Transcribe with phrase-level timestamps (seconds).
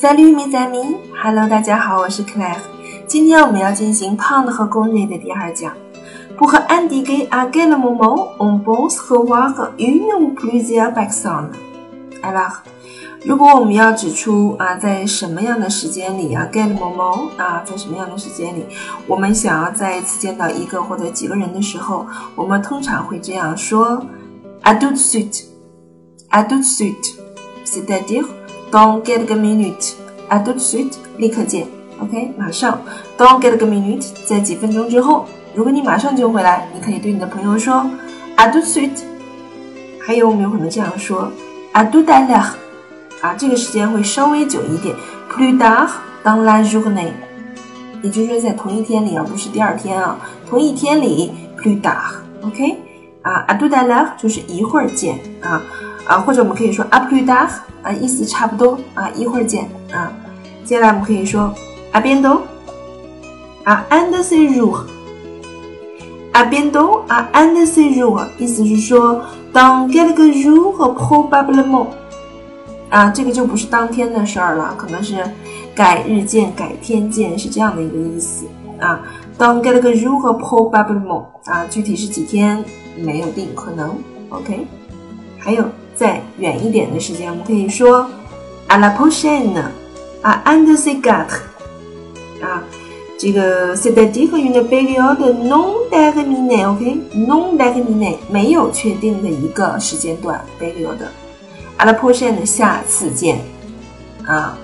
[0.00, 2.58] Salut mes amis，Hello，大家好，我是 Claire。
[3.06, 5.72] 今天我们要进行 Pound 和 Gray 的第二讲。
[6.36, 11.50] Pour indiquer à quel moment on pense revoir une ou plusieurs personnes。
[12.22, 12.56] Alors，
[13.24, 18.66] 如果我们要指出啊，在什么样的时间里啊，quel moment 啊，在什么样的时间里，
[19.06, 22.04] 我们想要再一次见到一个或者几个人的时候，
[22.34, 24.04] 我们通常会这样说
[24.64, 28.24] ：à tout de suite，à tout de suite，c'est-à-dire
[28.74, 29.92] Don't get a minutes,
[30.28, 31.64] à tout de suite，立刻见
[32.00, 32.80] ，OK，马上。
[33.16, 35.26] Don't get a minute，在几分钟之后。
[35.54, 37.86] 如果你马上就回来，你可以对你的朋友说
[38.36, 39.04] ，à tout de suite。
[40.04, 41.30] 还有我们有可能这样说
[41.72, 42.50] ，à tout à l'heure，
[43.20, 44.92] 啊，这个时间会稍微久一点。
[45.30, 45.90] Plus tard
[46.24, 47.12] dans la journée，
[48.02, 50.18] 也就是说在同一天里而，不是第二天啊，
[50.50, 51.32] 同一天里。
[51.56, 52.76] Plus tard，OK，
[53.22, 55.62] 啊，à tout à l'heure 就是一会儿见啊。
[56.06, 57.50] 啊，或者我们可以说 up to that
[57.82, 60.12] 啊，意思差不多啊，一会儿见啊。
[60.64, 61.54] 接下来我们可以说
[61.92, 62.40] a bientôt
[63.64, 71.86] 啊，and see you，a bientôt 啊，and see you，意思是说当 get 个 you 和 probably
[72.90, 75.24] 啊，这个就不是当天的事儿了，可能是
[75.74, 78.46] 改日见、改天见，是这样的一个意思
[78.78, 79.00] 啊。
[79.36, 82.62] 当 get 个 you 和 probably 啊，具体是几天
[82.96, 83.96] 没有定，可能
[84.28, 84.66] OK。
[85.38, 85.64] 还有。
[85.94, 88.08] 再远一点的时间，我们可以说
[88.68, 89.56] à la prochaine
[90.22, 91.26] 啊，and c'est quatre
[92.42, 92.62] 啊，
[93.18, 100.98] 这个 c'est dire une période non déterminée，OK，non déterminée 没有确定的一个时间段，période
[101.78, 103.38] à la prochaine 下次见
[104.26, 104.58] 啊，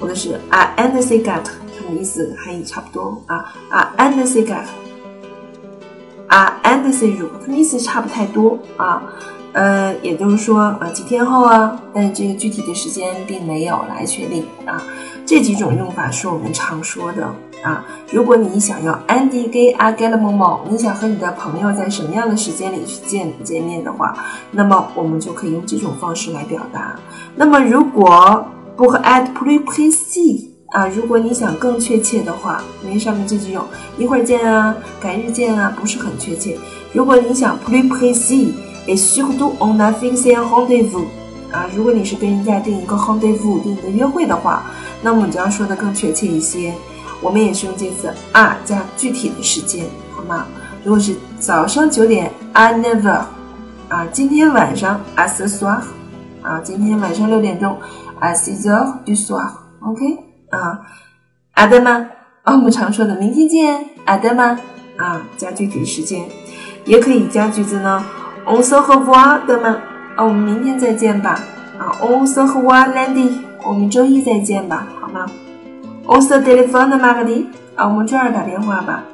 [0.00, 4.64] 或者是 à and c'est quatre，它们意思含义差不多啊啊，and c'est quatre
[6.32, 9.02] 啊，and c'est jour，它们意思差不太多啊。
[9.52, 14.82] 呃，也就是说，啊，几天后啊，但是这个具体的时间并没有来确定啊。
[15.26, 17.26] 这几种用法是我们常说的
[17.62, 17.84] 啊。
[18.10, 24.16] 如果你想要 Andy 跟 a g a l m o m o 你想和你的朋友在什么样的时间里去见见面的话，
[24.52, 26.96] 那么我们就可以用这种方式来表达。
[27.36, 28.42] 那么如果
[28.74, 33.64] 不和 add plus précis 啊，如果你想更确切的话，因为上面这几种
[33.96, 36.58] 一会儿见啊，改日见啊，不是很确切。
[36.92, 38.52] 如果你想 plus précis。
[38.84, 41.04] Et surtout on a fixé un rendez-vous
[41.52, 44.64] 啊，如果你是跟人家定一个 rendez-vous，定一个约会的话，
[45.02, 46.74] 那么你就要说的更确切一些。
[47.20, 50.46] 我们也是用这次啊加具体的时间，好吗？
[50.82, 53.20] 如果是早上九点，à never
[53.88, 55.78] 啊，今天晚上，à ce soir
[56.42, 57.78] 啊，今天晚上六点钟
[58.20, 60.80] ，à six heures du soir，OK 啊
[61.54, 62.06] 阿德吗
[62.42, 64.58] 啊，我们常说的明天见阿德吗
[64.96, 66.24] 啊，加具体时间，
[66.84, 68.04] 也可以加句子呢。
[68.44, 69.76] On se revoit demain，
[70.16, 71.40] 啊，我们明天再见吧。
[71.78, 73.30] 啊，On se revoit lundi，
[73.64, 75.26] 我们周一再见吧，好吗
[76.06, 79.04] ？On se téléphone mardi，啊，我们周二打电话吧。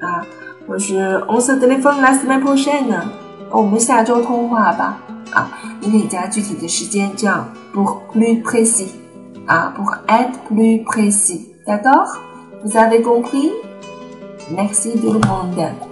[0.00, 0.24] 啊，
[0.66, 2.98] 或是 On se téléphone la semaine prochaine，
[3.50, 4.98] 我们下周通话吧。
[5.32, 8.88] 啊，你可以加具体的时间，这样 pour plus précis，
[9.48, 11.48] 啊，pour être plus précis。
[11.66, 15.87] D'accord？Vous avez compris？Merci tout le monde。